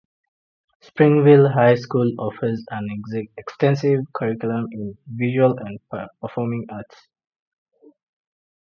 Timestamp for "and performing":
5.59-6.65